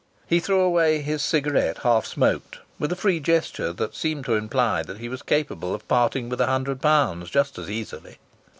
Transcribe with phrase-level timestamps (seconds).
[0.25, 4.81] He threw away his cigarette half smoked, with a free gesture that seemed to imply
[4.81, 8.17] that he was capable of parting with a hundred pounds just as easily.